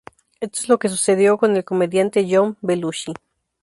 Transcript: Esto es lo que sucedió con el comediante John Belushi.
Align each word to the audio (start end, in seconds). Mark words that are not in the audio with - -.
Esto 0.39 0.59
es 0.61 0.67
lo 0.67 0.79
que 0.79 0.89
sucedió 0.89 1.37
con 1.37 1.55
el 1.55 1.63
comediante 1.63 2.25
John 2.27 2.57
Belushi. 2.61 3.13